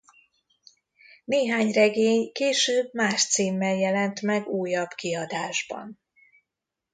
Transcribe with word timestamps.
Néhány 1.25 1.71
regény 1.71 2.31
később 2.31 2.93
más 2.93 3.27
címmel 3.29 3.75
jelent 3.75 4.21
meg 4.21 4.47
újabb 4.47 4.87
kiadásban. 4.89 5.99